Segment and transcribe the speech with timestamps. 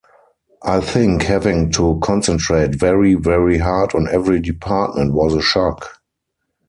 [0.63, 6.01] I think having to concentrate very, very hard on every department was a shock.